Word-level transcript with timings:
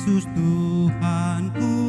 Yesus 0.00 0.24
Tuhanku. 0.32 1.79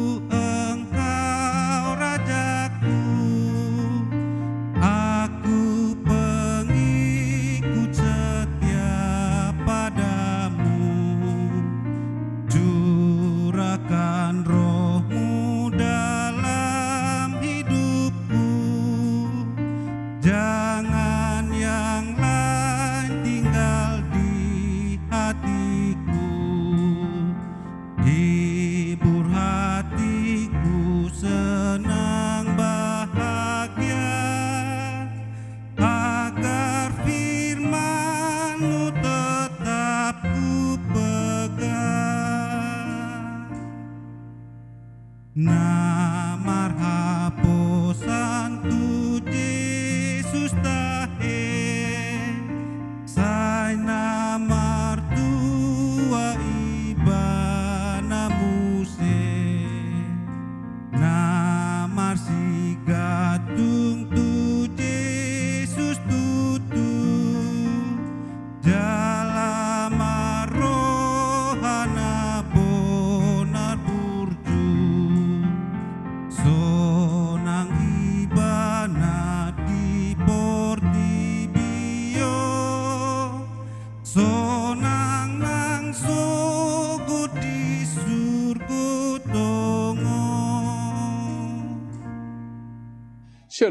now. 45.44 45.81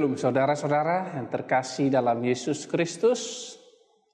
Shalom 0.02 0.18
saudara-saudara 0.18 1.14
yang 1.14 1.30
terkasih 1.30 1.94
dalam 1.94 2.26
Yesus 2.26 2.66
Kristus. 2.66 3.54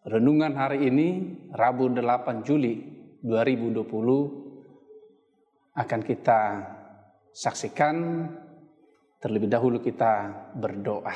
Renungan 0.03 0.51
hari 0.51 0.83
ini 0.83 1.39
Rabu 1.47 1.87
8 1.87 2.43
Juli 2.43 2.83
2020 3.23 3.87
akan 5.79 6.01
kita 6.03 6.41
saksikan 7.31 8.27
terlebih 9.15 9.47
dahulu 9.47 9.79
kita 9.79 10.27
berdoa. 10.59 11.15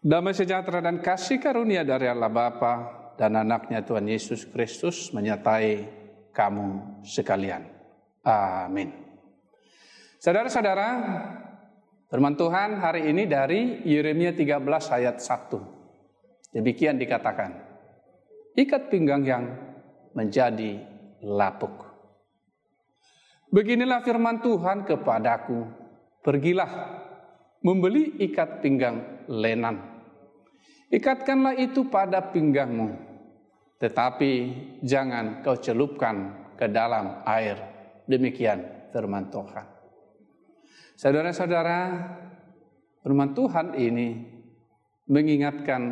Damai 0.00 0.32
sejahtera 0.32 0.80
dan 0.80 1.04
kasih 1.04 1.36
karunia 1.36 1.84
dari 1.84 2.08
Allah 2.08 2.32
Bapa 2.32 3.12
dan 3.20 3.36
anaknya 3.36 3.84
Tuhan 3.84 4.08
Yesus 4.08 4.48
Kristus 4.48 5.12
menyertai 5.12 5.84
kamu 6.32 6.96
sekalian. 7.04 7.60
Amin. 8.24 8.88
Saudara-saudara, 10.16 10.88
Firman 12.14 12.38
Tuhan 12.38 12.78
hari 12.78 13.10
ini 13.10 13.26
dari 13.26 13.82
Yeremia 13.82 14.30
13 14.30 14.62
ayat 14.86 15.18
1. 15.18 16.54
Demikian 16.54 16.94
dikatakan. 16.94 17.50
Ikat 18.54 18.86
pinggang 18.86 19.26
yang 19.26 19.50
menjadi 20.14 20.78
lapuk. 21.26 21.74
Beginilah 23.50 24.06
firman 24.06 24.38
Tuhan 24.38 24.86
kepadaku. 24.86 25.66
Pergilah 26.22 27.02
membeli 27.66 28.14
ikat 28.30 28.62
pinggang 28.62 29.26
lenan. 29.26 29.82
Ikatkanlah 30.94 31.58
itu 31.58 31.90
pada 31.90 32.30
pinggangmu. 32.30 32.94
Tetapi 33.82 34.32
jangan 34.86 35.42
kau 35.42 35.58
celupkan 35.58 36.46
ke 36.54 36.70
dalam 36.70 37.26
air. 37.26 37.58
Demikian 38.06 38.86
firman 38.94 39.34
Tuhan. 39.34 39.73
Saudara-saudara, 40.94 41.78
firman 43.02 43.34
Tuhan 43.34 43.74
ini 43.74 44.14
mengingatkan 45.10 45.82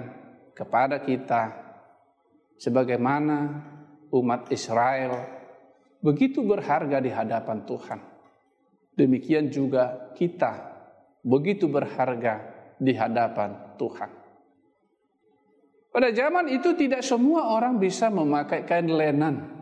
kepada 0.55 1.03
kita 1.03 1.53
sebagaimana 2.55 3.39
umat 4.15 4.49
Israel 4.55 5.27
begitu 5.99 6.47
berharga 6.47 7.03
di 7.03 7.11
hadapan 7.11 7.67
Tuhan. 7.67 8.01
Demikian 8.93 9.49
juga 9.49 10.13
kita 10.15 10.71
begitu 11.25 11.67
berharga 11.67 12.53
di 12.77 12.93
hadapan 12.93 13.79
Tuhan. 13.79 14.11
Pada 15.93 16.09
zaman 16.13 16.49
itu 16.49 16.73
tidak 16.73 17.05
semua 17.05 17.53
orang 17.53 17.77
bisa 17.77 18.09
memakai 18.09 18.65
kain 18.65 18.89
lenan. 18.89 19.62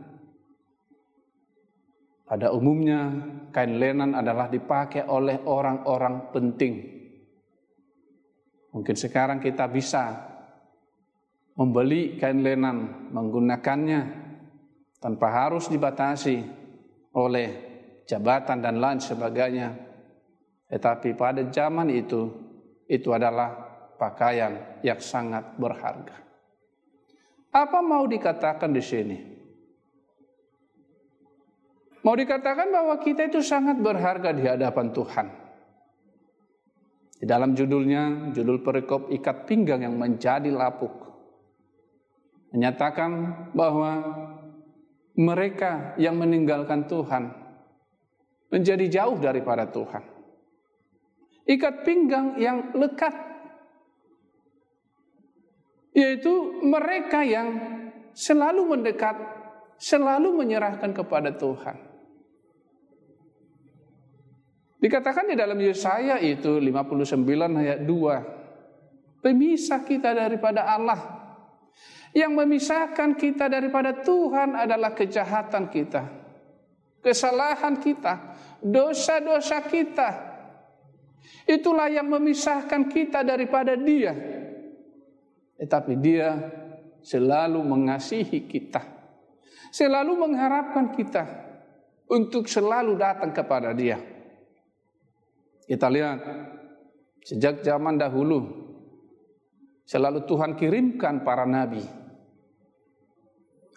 Pada 2.31 2.55
umumnya 2.55 3.11
kain 3.51 3.83
lenan 3.83 4.15
adalah 4.15 4.47
dipakai 4.47 5.03
oleh 5.03 5.43
orang-orang 5.51 6.31
penting. 6.31 6.75
Mungkin 8.71 8.95
sekarang 8.95 9.43
kita 9.43 9.67
bisa 9.67 10.15
membeli 11.59 12.15
kain 12.23 12.47
lenan, 12.47 13.11
menggunakannya 13.11 14.01
tanpa 15.03 15.27
harus 15.27 15.67
dibatasi 15.67 16.39
oleh 17.19 17.49
jabatan 18.07 18.63
dan 18.63 18.79
lain 18.79 19.03
sebagainya. 19.03 19.75
Tetapi 20.71 21.19
pada 21.19 21.43
zaman 21.51 21.91
itu, 21.91 22.31
itu 22.87 23.11
adalah 23.11 23.59
pakaian 23.99 24.79
yang 24.87 25.03
sangat 25.03 25.59
berharga. 25.59 26.15
Apa 27.51 27.83
mau 27.83 28.07
dikatakan 28.07 28.71
di 28.71 28.79
sini? 28.79 29.19
Mau 32.01 32.17
dikatakan 32.17 32.73
bahwa 32.73 32.97
kita 32.97 33.29
itu 33.29 33.45
sangat 33.45 33.77
berharga 33.77 34.33
di 34.33 34.45
hadapan 34.49 34.89
Tuhan. 34.97 35.27
Di 37.21 37.29
dalam 37.29 37.53
judulnya, 37.53 38.33
judul 38.33 38.65
perikop 38.65 39.13
ikat 39.13 39.45
pinggang 39.45 39.85
yang 39.85 40.01
menjadi 40.01 40.49
lapuk. 40.49 40.97
Menyatakan 42.57 43.13
bahwa 43.53 44.01
mereka 45.21 45.93
yang 46.01 46.17
meninggalkan 46.17 46.89
Tuhan 46.89 47.37
menjadi 48.49 48.89
jauh 48.89 49.21
daripada 49.21 49.69
Tuhan. 49.69 50.01
Ikat 51.45 51.85
pinggang 51.85 52.41
yang 52.41 52.73
lekat. 52.73 53.13
Yaitu 55.93 56.65
mereka 56.65 57.21
yang 57.21 57.61
selalu 58.17 58.73
mendekat, 58.73 59.21
selalu 59.77 60.41
menyerahkan 60.41 60.97
kepada 60.97 61.37
Tuhan. 61.37 61.90
Dikatakan 64.81 65.29
di 65.29 65.37
dalam 65.37 65.61
Yesaya 65.61 66.17
itu 66.25 66.57
59 66.57 67.21
ayat 67.61 67.85
2. 67.85 69.21
Pemisah 69.21 69.85
kita 69.85 70.17
daripada 70.17 70.65
Allah. 70.65 71.21
Yang 72.17 72.33
memisahkan 72.33 73.15
kita 73.15 73.53
daripada 73.53 74.01
Tuhan 74.01 74.57
adalah 74.57 74.97
kejahatan 74.97 75.69
kita. 75.69 76.09
Kesalahan 77.05 77.77
kita. 77.77 78.41
Dosa-dosa 78.65 79.61
kita. 79.69 80.33
Itulah 81.45 81.93
yang 81.93 82.09
memisahkan 82.09 82.89
kita 82.89 83.21
daripada 83.21 83.77
dia. 83.77 84.17
Tetapi 85.61 85.93
dia 86.01 86.41
selalu 87.05 87.61
mengasihi 87.61 88.49
kita. 88.49 88.81
Selalu 89.69 90.25
mengharapkan 90.25 90.89
kita. 90.97 91.25
Untuk 92.11 92.49
selalu 92.49 92.97
datang 92.97 93.31
kepada 93.31 93.71
dia. 93.77 94.20
Kita 95.71 95.87
lihat 95.87 96.19
sejak 97.23 97.63
zaman 97.63 97.95
dahulu 97.95 98.43
selalu 99.87 100.27
Tuhan 100.27 100.59
kirimkan 100.59 101.23
para 101.23 101.47
nabi 101.47 101.79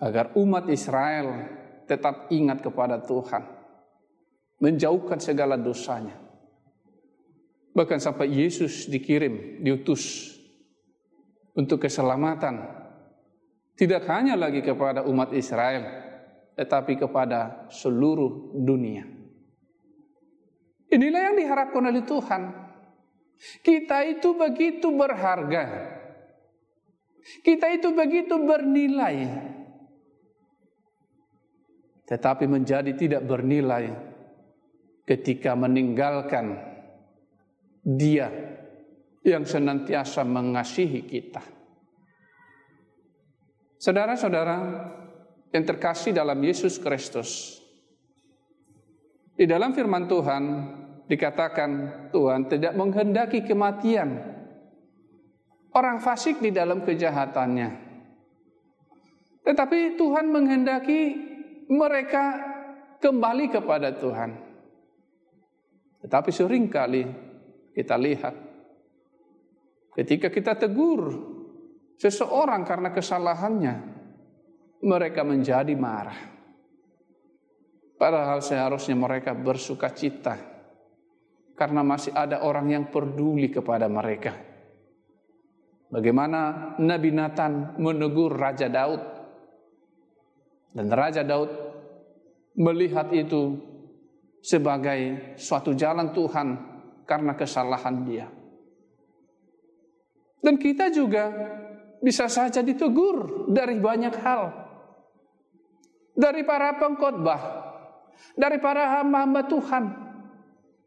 agar 0.01 0.34
umat 0.34 0.74
Israel 0.74 1.54
tetap 1.86 2.34
ingat 2.34 2.66
kepada 2.66 2.98
Tuhan, 2.98 3.45
menjauhkan 4.57 5.22
segala 5.22 5.54
dosanya. 5.54 6.18
Bahkan 7.78 8.01
sampai 8.01 8.42
Yesus 8.42 8.89
dikirim, 8.89 9.62
diutus 9.62 10.34
untuk 11.54 11.86
keselamatan 11.86 12.57
tidak 13.78 14.10
hanya 14.10 14.34
lagi 14.34 14.66
kepada 14.66 15.06
umat 15.06 15.30
Israel, 15.38 15.86
tetapi 16.57 16.98
kepada 16.98 17.69
seluruh 17.69 18.57
dunia. 18.57 19.12
Inilah 20.94 21.34
yang 21.34 21.36
diharapkan 21.42 21.90
oleh 21.90 22.06
Tuhan. 22.06 22.42
Kita 23.66 24.06
itu 24.06 24.38
begitu 24.38 24.94
berharga. 24.94 25.63
Kita 27.42 27.74
itu 27.74 27.90
begitu 27.98 28.38
bernilai. 28.38 29.18
Tetapi 32.06 32.45
menjadi 32.45 32.94
tidak 32.94 33.25
bernilai 33.25 33.90
ketika 35.10 35.57
meninggalkan 35.57 36.62
dia 37.81 38.30
yang 39.25 39.48
senantiasa 39.48 40.22
mengasihi 40.22 41.01
kita. 41.10 41.42
Saudara-saudara 43.81 44.57
yang 45.51 45.63
terkasih 45.63 46.16
dalam 46.16 46.39
Yesus 46.39 46.80
Kristus, 46.80 47.60
di 49.34 49.50
dalam 49.50 49.74
firman 49.74 50.06
Tuhan 50.07 50.44
dikatakan 51.08 51.70
Tuhan 52.16 52.48
tidak 52.48 52.74
menghendaki 52.80 53.44
kematian 53.44 54.34
orang 55.76 56.00
fasik 56.00 56.40
di 56.40 56.54
dalam 56.54 56.86
kejahatannya. 56.86 57.70
Tetapi 59.44 60.00
Tuhan 60.00 60.32
menghendaki 60.32 61.02
mereka 61.68 62.40
kembali 63.04 63.52
kepada 63.52 63.92
Tuhan. 63.92 64.32
Tetapi 66.08 66.30
sering 66.32 66.72
kali 66.72 67.04
kita 67.76 68.00
lihat 68.00 68.36
ketika 70.00 70.32
kita 70.32 70.56
tegur 70.56 71.20
seseorang 72.00 72.64
karena 72.64 72.96
kesalahannya, 72.96 73.76
mereka 74.84 75.28
menjadi 75.28 75.76
marah. 75.76 76.32
Padahal 78.00 78.44
seharusnya 78.44 79.00
mereka 79.00 79.32
bersuka 79.32 79.92
cita 79.96 80.53
karena 81.54 81.86
masih 81.86 82.14
ada 82.14 82.42
orang 82.42 82.74
yang 82.74 82.86
peduli 82.90 83.50
kepada 83.54 83.86
mereka. 83.86 84.34
Bagaimana 85.94 86.74
Nabi 86.82 87.14
Nathan 87.14 87.78
menegur 87.78 88.34
Raja 88.34 88.66
Daud 88.66 89.02
dan 90.74 90.90
Raja 90.90 91.22
Daud 91.22 91.54
melihat 92.58 93.14
itu 93.14 93.62
sebagai 94.42 95.34
suatu 95.38 95.78
jalan 95.78 96.10
Tuhan 96.12 96.48
karena 97.06 97.38
kesalahan 97.38 97.96
dia. 98.04 98.28
Dan 100.44 100.60
kita 100.60 100.92
juga 100.92 101.32
bisa 102.04 102.28
saja 102.28 102.60
ditegur 102.60 103.48
dari 103.48 103.80
banyak 103.80 104.16
hal. 104.20 104.44
Dari 106.14 106.44
para 106.46 106.78
pengkhotbah, 106.78 107.42
dari 108.36 108.60
para 108.60 109.00
hamba-hamba 109.00 109.48
Tuhan, 109.50 109.84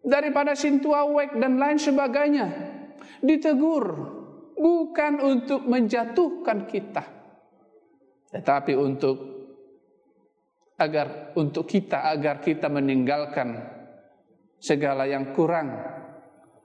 daripada 0.03 0.53
sintuawek 0.53 1.37
dan 1.39 1.61
lain 1.61 1.79
sebagainya. 1.79 2.47
Ditegur 3.23 3.85
bukan 4.57 5.13
untuk 5.21 5.65
menjatuhkan 5.69 6.69
kita, 6.69 7.05
tetapi 8.33 8.73
untuk 8.77 9.17
agar 10.77 11.33
untuk 11.41 11.65
kita 11.65 12.13
agar 12.13 12.45
kita 12.45 12.69
meninggalkan 12.69 13.57
segala 14.61 15.09
yang 15.09 15.33
kurang, 15.33 15.73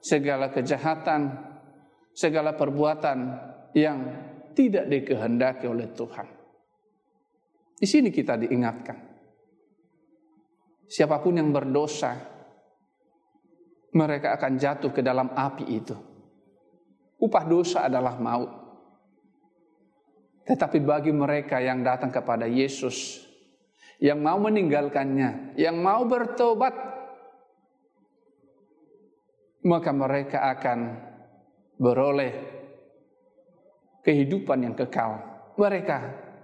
segala 0.03 0.51
kejahatan, 0.51 1.31
segala 2.11 2.55
perbuatan 2.55 3.17
yang 3.71 3.99
tidak 4.51 4.87
dikehendaki 4.91 5.67
oleh 5.67 5.87
Tuhan. 5.95 6.27
Di 7.81 7.87
sini 7.87 8.11
kita 8.11 8.35
diingatkan. 8.37 8.97
Siapa 10.91 11.23
pun 11.23 11.39
yang 11.39 11.55
berdosa, 11.55 12.19
mereka 13.91 14.35
akan 14.39 14.55
jatuh 14.55 14.91
ke 14.91 15.03
dalam 15.03 15.31
api 15.31 15.65
itu. 15.67 15.95
Upah 17.21 17.45
dosa 17.45 17.85
adalah 17.85 18.17
maut. 18.17 18.51
Tetapi 20.47 20.81
bagi 20.81 21.13
mereka 21.13 21.61
yang 21.61 21.85
datang 21.85 22.09
kepada 22.09 22.49
Yesus, 22.49 23.21
yang 24.01 24.19
mau 24.25 24.41
meninggalkannya, 24.41 25.53
yang 25.55 25.77
mau 25.77 26.01
bertobat, 26.09 26.73
maka 29.61 29.91
mereka 29.93 30.49
akan 30.57 30.79
beroleh 31.77 32.33
kehidupan 34.01 34.65
yang 34.65 34.73
kekal. 34.73 35.21
Mereka 35.61 35.97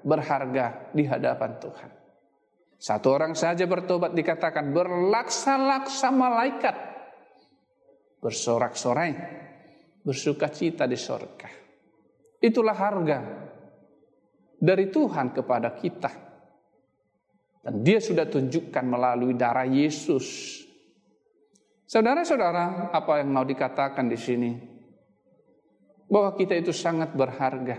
berharga 0.05 0.93
di 0.93 1.03
hadapan 1.09 1.57
Tuhan. 1.57 1.89
Satu 2.77 3.17
orang 3.17 3.33
saja 3.33 3.65
bertobat 3.65 4.13
dikatakan 4.13 4.69
berlaksa-laksa 4.69 6.13
malaikat. 6.13 6.75
Bersorak-sorai, 8.17 9.11
bersuka 10.01 10.49
cita 10.49 10.89
di 10.89 10.97
sorga. 10.97 11.49
Itulah 12.37 12.77
harga 12.77 13.19
dari 14.57 14.89
Tuhan 14.89 15.33
kepada 15.33 15.73
kita. 15.77 16.11
Dan 17.67 17.83
dia 17.83 17.99
sudah 17.99 18.23
tunjukkan 18.23 18.85
melalui 18.87 19.35
darah 19.35 19.67
Yesus. 19.67 20.59
Saudara-saudara, 21.83 22.91
apa 22.95 23.19
yang 23.19 23.31
mau 23.31 23.43
dikatakan 23.43 24.07
di 24.07 24.15
sini? 24.15 24.51
Bahwa 26.07 26.31
kita 26.39 26.55
itu 26.55 26.71
sangat 26.71 27.11
berharga. 27.11 27.75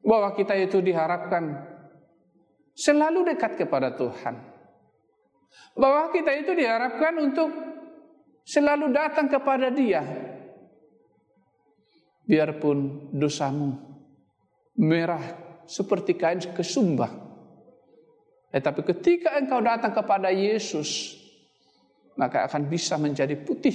Bahwa 0.00 0.32
kita 0.32 0.56
itu 0.56 0.80
diharapkan 0.80 1.44
selalu 2.72 3.36
dekat 3.36 3.60
kepada 3.60 3.92
Tuhan. 3.92 4.34
Bahwa 5.76 6.08
kita 6.08 6.32
itu 6.32 6.56
diharapkan 6.56 7.12
untuk 7.20 7.71
selalu 8.42 8.90
datang 8.92 9.26
kepada 9.30 9.70
Dia. 9.70 10.02
Biarpun 12.22 13.10
dosamu 13.14 13.74
merah 14.78 15.22
seperti 15.66 16.14
kain 16.14 16.38
kesumbah 16.54 17.32
tetapi 18.52 18.84
ketika 18.84 19.40
engkau 19.40 19.64
datang 19.64 19.96
kepada 19.96 20.28
Yesus, 20.28 21.16
maka 22.20 22.44
akan 22.44 22.68
bisa 22.68 23.00
menjadi 23.00 23.32
putih. 23.40 23.72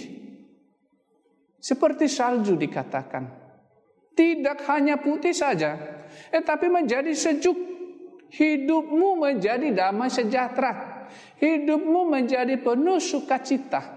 Seperti 1.58 2.06
salju 2.06 2.54
dikatakan. 2.54 3.50
Tidak 4.14 4.58
hanya 4.70 5.02
putih 5.02 5.34
saja, 5.34 5.74
tetapi 6.30 6.70
menjadi 6.70 7.10
sejuk. 7.10 7.58
Hidupmu 8.28 9.18
menjadi 9.18 9.74
damai 9.74 10.14
sejahtera. 10.14 11.06
Hidupmu 11.42 12.06
menjadi 12.06 12.54
penuh 12.62 13.02
sukacita. 13.02 13.97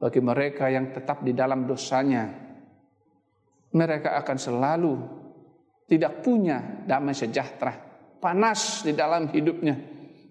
Bagi 0.00 0.20
mereka 0.24 0.72
yang 0.72 0.96
tetap 0.96 1.20
di 1.20 1.36
dalam 1.36 1.68
dosanya, 1.68 2.24
mereka 3.76 4.16
akan 4.16 4.38
selalu 4.40 4.94
tidak 5.84 6.24
punya 6.24 6.82
damai 6.88 7.12
sejahtera 7.12 7.90
panas 8.20 8.84
di 8.84 8.92
dalam 8.96 9.28
hidupnya. 9.32 9.76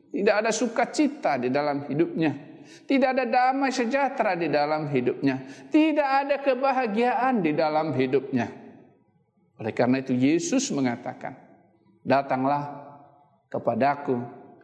Tidak 0.10 0.36
ada 0.42 0.50
sukacita 0.50 1.38
di 1.38 1.54
dalam 1.54 1.86
hidupnya. 1.86 2.32
Tidak 2.86 3.10
ada 3.14 3.26
damai 3.26 3.74
sejahtera 3.74 4.38
di 4.38 4.50
dalam 4.50 4.90
hidupnya. 4.90 5.42
Tidak 5.70 6.10
ada 6.26 6.42
kebahagiaan 6.42 7.42
di 7.42 7.52
dalam 7.54 7.94
hidupnya. 7.94 8.50
Oleh 9.60 9.74
karena 9.76 10.00
itu 10.00 10.16
Yesus 10.16 10.72
mengatakan, 10.72 11.36
Datanglah 12.00 12.64
kepadaku, 13.52 14.18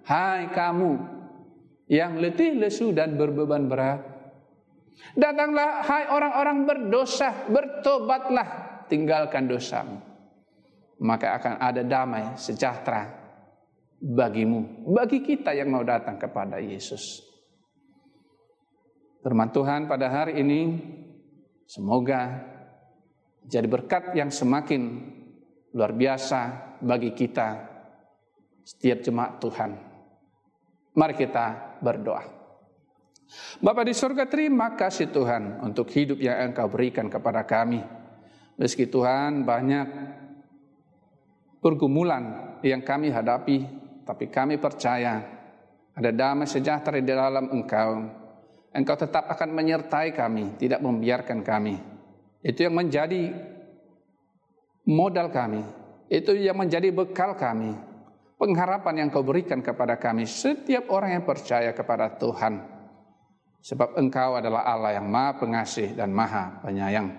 hai 0.08 0.50
kamu 0.56 0.92
yang 1.92 2.18
letih 2.18 2.56
lesu 2.58 2.96
dan 2.96 3.20
berbeban 3.20 3.68
berat. 3.68 4.14
Datanglah 5.16 5.84
hai 5.84 6.08
orang-orang 6.08 6.58
berdosa, 6.64 7.48
bertobatlah, 7.52 8.82
tinggalkan 8.88 9.46
dosamu 9.46 10.16
maka 11.02 11.36
akan 11.36 11.54
ada 11.60 11.84
damai 11.84 12.40
sejahtera 12.40 13.12
bagimu, 14.00 14.88
bagi 14.96 15.24
kita 15.24 15.52
yang 15.52 15.72
mau 15.72 15.84
datang 15.84 16.16
kepada 16.16 16.62
Yesus. 16.62 17.24
Firman 19.25 19.50
Tuhan 19.50 19.90
pada 19.90 20.08
hari 20.08 20.38
ini 20.40 20.62
semoga 21.66 22.46
jadi 23.50 23.66
berkat 23.66 24.14
yang 24.14 24.30
semakin 24.30 25.02
luar 25.74 25.92
biasa 25.92 26.42
bagi 26.86 27.12
kita 27.18 27.58
setiap 28.62 29.02
jemaat 29.02 29.42
Tuhan. 29.42 29.72
Mari 30.96 31.14
kita 31.18 31.78
berdoa. 31.82 32.35
Bapa 33.60 33.88
di 33.88 33.96
surga 33.96 34.27
terima 34.27 34.75
kasih 34.75 35.12
Tuhan 35.12 35.63
untuk 35.63 35.88
hidup 35.92 36.20
yang 36.20 36.51
engkau 36.51 36.68
berikan 36.68 37.08
kepada 37.08 37.48
kami. 37.48 37.84
Meski 38.56 38.88
Tuhan 38.88 39.44
banyak 39.44 39.88
pergumulan 41.60 42.56
yang 42.63 42.86
kami 42.86 43.12
hadapi, 43.12 43.58
tapi 44.06 44.30
kami 44.32 44.62
percaya 44.62 45.36
ada 45.96 46.12
damai 46.12 46.48
sejahtera 46.48 47.00
di 47.00 47.08
dalam 47.08 47.48
Engkau. 47.51 48.06
Engkau 48.75 48.96
tetap 49.00 49.32
akan 49.32 49.56
menyertai 49.56 50.12
kami, 50.12 50.60
tidak 50.60 50.84
membiarkan 50.84 51.39
kami. 51.39 51.80
Itu 52.44 52.68
yang 52.68 52.75
menjadi 52.75 53.32
modal 54.84 55.32
kami. 55.32 55.63
Itu 56.12 56.36
yang 56.36 56.60
menjadi 56.60 56.92
bekal 56.92 57.34
kami. 57.39 57.74
Pengharapan 58.36 59.08
yang 59.08 59.10
kau 59.10 59.24
berikan 59.24 59.63
kepada 59.63 59.96
kami 59.96 60.27
setiap 60.27 60.92
orang 60.92 61.18
yang 61.18 61.24
percaya 61.24 61.72
kepada 61.72 62.20
Tuhan. 62.20 62.75
Sebab 63.65 63.98
engkau 63.98 64.38
adalah 64.38 64.62
Allah 64.62 65.01
yang 65.01 65.10
maha 65.10 65.41
pengasih 65.41 65.98
dan 65.98 66.13
maha 66.13 66.62
penyayang. 66.62 67.17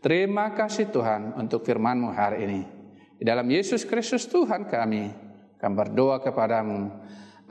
Terima 0.00 0.48
kasih 0.56 0.88
Tuhan 0.88 1.36
untuk 1.36 1.60
firmanmu 1.60 2.08
hari 2.08 2.48
ini. 2.48 2.62
Di 3.20 3.24
dalam 3.28 3.44
Yesus 3.44 3.84
Kristus 3.84 4.24
Tuhan 4.24 4.64
kami, 4.64 5.12
kami 5.60 5.74
berdoa 5.76 6.24
kepadamu. 6.24 6.88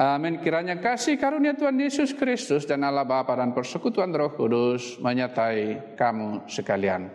Amin. 0.01 0.41
Kiranya 0.41 0.81
kasih 0.81 1.21
karunia 1.21 1.53
Tuhan 1.53 1.77
Yesus 1.77 2.09
Kristus 2.17 2.65
dan 2.65 2.81
Allah 2.81 3.05
Bapa 3.05 3.37
dan 3.37 3.53
persekutuan 3.53 4.09
Roh 4.09 4.33
Kudus 4.33 4.97
menyertai 4.97 5.93
kamu 5.93 6.49
sekalian. 6.49 7.13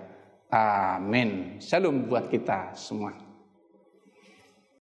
Amin. 0.55 1.59
Salam 1.59 2.07
buat 2.07 2.31
kita 2.31 2.79
semua. 2.79 3.28